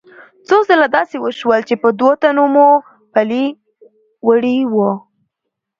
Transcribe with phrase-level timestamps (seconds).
[0.47, 2.69] څو ځله داسې وشول چې په دوو تنو مو
[3.13, 3.45] پلي
[4.27, 4.91] وړي وو.